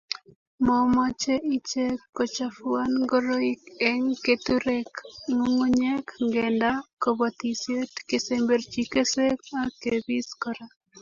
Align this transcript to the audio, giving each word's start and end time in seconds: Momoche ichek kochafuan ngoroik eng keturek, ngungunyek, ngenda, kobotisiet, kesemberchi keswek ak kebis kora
Momoche 0.65 1.33
ichek 1.55 1.99
kochafuan 2.15 2.91
ngoroik 3.03 3.61
eng 3.89 4.07
keturek, 4.25 4.91
ngungunyek, 5.33 6.05
ngenda, 6.27 6.71
kobotisiet, 7.03 7.91
kesemberchi 8.09 8.81
keswek 8.93 9.41
ak 9.61 9.71
kebis 9.81 10.27
kora 10.41 10.65